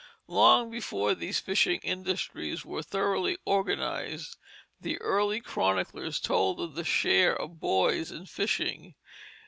Long 0.25 0.71
before 0.71 1.13
these 1.13 1.39
fishing 1.39 1.79
industries 1.83 2.65
were 2.65 2.81
thoroughly 2.81 3.37
organized 3.45 4.35
the 4.79 4.97
early 4.99 5.41
chroniclers 5.41 6.19
told 6.19 6.59
of 6.59 6.73
the 6.73 6.83
share 6.83 7.39
of 7.39 7.59
boys 7.59 8.11
in 8.11 8.25
fishing. 8.25 8.95